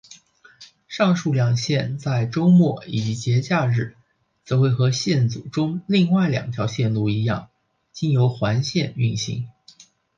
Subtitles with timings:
[0.87, 3.95] 上述两线在周末以及节假日
[4.43, 7.51] 则会和线组中另外两条线路一样
[7.91, 9.47] 经由环线运行。